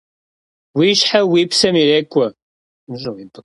Vuişhe 0.75 1.19
vuipsem 1.29 1.75
yirêk'ue! 1.79 2.27